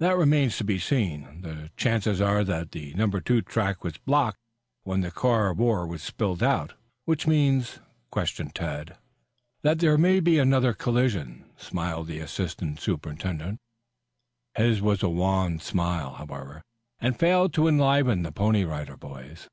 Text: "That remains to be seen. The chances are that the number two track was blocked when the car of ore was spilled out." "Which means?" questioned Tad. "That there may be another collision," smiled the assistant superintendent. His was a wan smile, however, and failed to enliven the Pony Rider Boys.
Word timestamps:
"That 0.00 0.18
remains 0.18 0.58
to 0.58 0.64
be 0.64 0.78
seen. 0.78 1.40
The 1.40 1.70
chances 1.78 2.20
are 2.20 2.44
that 2.44 2.72
the 2.72 2.92
number 2.92 3.22
two 3.22 3.40
track 3.40 3.82
was 3.84 3.96
blocked 3.96 4.36
when 4.82 5.00
the 5.00 5.10
car 5.10 5.48
of 5.48 5.58
ore 5.62 5.86
was 5.86 6.02
spilled 6.02 6.42
out." 6.42 6.74
"Which 7.06 7.26
means?" 7.26 7.78
questioned 8.10 8.54
Tad. 8.54 8.98
"That 9.62 9.78
there 9.78 9.96
may 9.96 10.20
be 10.20 10.38
another 10.38 10.74
collision," 10.74 11.48
smiled 11.56 12.06
the 12.08 12.18
assistant 12.18 12.80
superintendent. 12.80 13.58
His 14.54 14.82
was 14.82 15.02
a 15.02 15.08
wan 15.08 15.58
smile, 15.58 16.12
however, 16.12 16.60
and 16.98 17.18
failed 17.18 17.54
to 17.54 17.66
enliven 17.66 18.24
the 18.24 18.32
Pony 18.32 18.62
Rider 18.64 18.98
Boys. 18.98 19.48